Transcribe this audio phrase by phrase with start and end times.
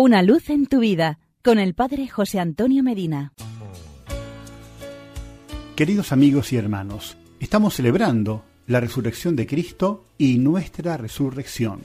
[0.00, 3.32] Una luz en tu vida con el Padre José Antonio Medina.
[5.74, 11.80] Queridos amigos y hermanos, estamos celebrando la resurrección de Cristo y nuestra resurrección.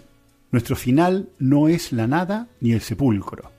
[0.52, 3.52] Nuestro final no es la nada ni el sepulcro.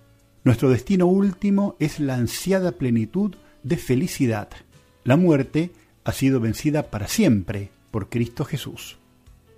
[0.45, 3.34] Nuestro destino último es la ansiada plenitud
[3.64, 4.50] de felicidad.
[5.02, 5.73] La muerte
[6.05, 8.98] ha sido vencida para siempre por Cristo Jesús.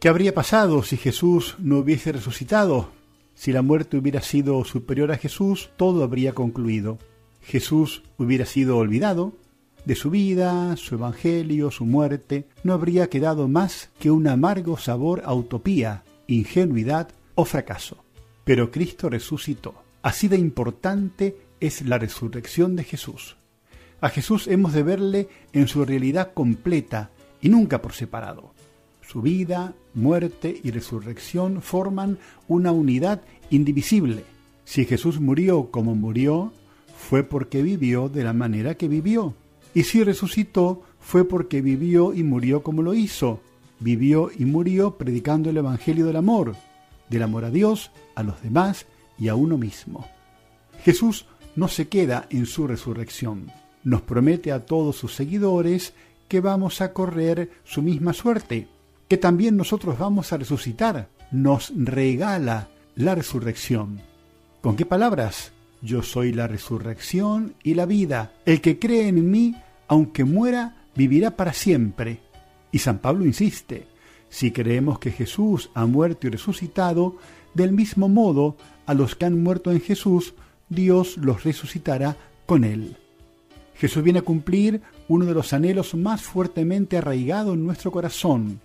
[0.01, 2.97] ¿Qué habría pasado si Jesús no hubiese resucitado?
[3.37, 6.99] Si la muerte hubiera sido superior a Jesús, todo habría concluido.
[7.43, 9.35] Jesús hubiera sido olvidado,
[9.85, 15.23] de su vida, su evangelio, su muerte, no habría quedado más que un amargo sabor
[15.25, 18.05] a utopía, ingenuidad o fracaso.
[18.45, 19.75] Pero Cristo resucitó.
[20.03, 23.37] Así de importante es la resurrección de Jesús.
[24.01, 27.11] A Jesús hemos de verle en su realidad completa
[27.41, 28.56] y nunca por separado.
[29.09, 34.25] Su vida, muerte y resurrección forman una unidad indivisible.
[34.65, 36.53] Si Jesús murió como murió,
[36.97, 39.35] fue porque vivió de la manera que vivió.
[39.75, 43.41] Y si resucitó, fue porque vivió y murió como lo hizo.
[43.79, 46.57] Vivió y murió predicando el Evangelio del amor,
[47.09, 48.87] del amor a Dios, a los demás
[49.19, 50.05] y a uno mismo.
[50.83, 53.53] Jesús no se queda en su resurrección.
[53.85, 55.95] Nos promete a todos sus seguidores
[56.27, 58.67] que vamos a correr su misma suerte
[59.09, 61.09] que también nosotros vamos a resucitar.
[61.31, 64.01] Nos regala la resurrección.
[64.61, 65.53] ¿Con qué palabras?
[65.83, 68.33] Yo soy la resurrección y la vida.
[68.45, 69.55] El que cree en mí,
[69.89, 72.21] aunque muera, vivirá para siempre.
[72.73, 73.87] Y San Pablo insiste,
[74.29, 77.17] si creemos que Jesús ha muerto y resucitado,
[77.55, 80.35] del mismo modo a los que han muerto en Jesús,
[80.69, 82.97] Dios los resucitará con él.
[83.77, 88.61] Jesús viene a cumplir uno de los anhelos más fuertemente arraigados en nuestro corazón,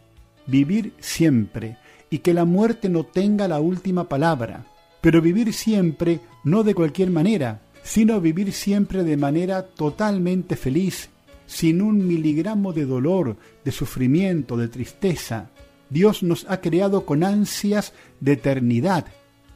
[0.47, 1.77] vivir siempre
[2.09, 4.65] y que la muerte no tenga la última palabra.
[5.01, 11.09] Pero vivir siempre no de cualquier manera, sino vivir siempre de manera totalmente feliz,
[11.47, 15.49] sin un miligramo de dolor, de sufrimiento, de tristeza.
[15.89, 19.05] Dios nos ha creado con ansias de eternidad,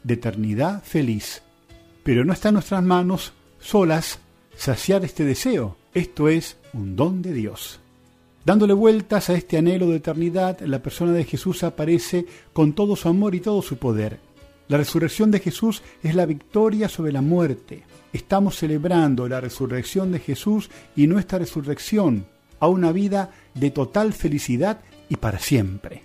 [0.03, 1.44] de eternidad feliz.
[2.03, 4.19] Pero no está en nuestras manos solas
[4.56, 5.78] saciar este deseo.
[5.94, 7.79] Esto es un don de Dios.
[8.45, 13.09] Dándole vueltas a este anhelo de eternidad, la persona de Jesús aparece con todo su
[13.09, 14.19] amor y todo su poder.
[14.67, 17.83] La resurrección de Jesús es la victoria sobre la muerte.
[18.13, 22.28] Estamos celebrando la resurrección de Jesús y nuestra resurrección
[22.59, 24.79] a una vida de total felicidad
[25.09, 26.03] y para siempre.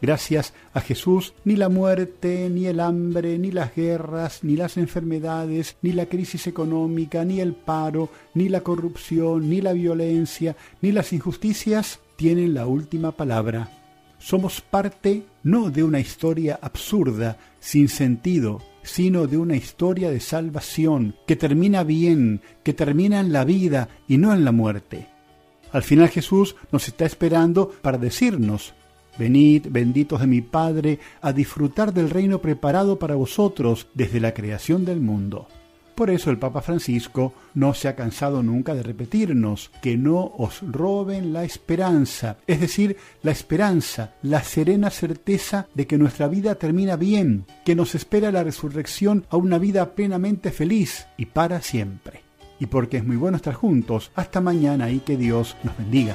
[0.00, 5.76] Gracias a Jesús, ni la muerte, ni el hambre, ni las guerras, ni las enfermedades,
[5.82, 11.12] ni la crisis económica, ni el paro, ni la corrupción, ni la violencia, ni las
[11.12, 13.70] injusticias tienen la última palabra.
[14.18, 21.16] Somos parte no de una historia absurda, sin sentido, sino de una historia de salvación
[21.26, 25.08] que termina bien, que termina en la vida y no en la muerte.
[25.72, 28.74] Al final Jesús nos está esperando para decirnos,
[29.18, 34.84] Venid, benditos de mi Padre, a disfrutar del reino preparado para vosotros desde la creación
[34.84, 35.48] del mundo.
[35.98, 40.60] Por eso el Papa Francisco no se ha cansado nunca de repetirnos que no os
[40.62, 46.94] roben la esperanza, es decir, la esperanza, la serena certeza de que nuestra vida termina
[46.94, 52.20] bien, que nos espera la resurrección a una vida plenamente feliz y para siempre.
[52.60, 56.14] Y porque es muy bueno estar juntos, hasta mañana y que Dios nos bendiga.